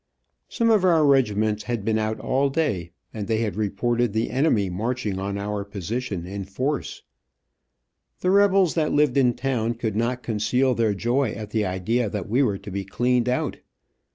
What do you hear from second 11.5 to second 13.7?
the idea that we were to be cleaned out.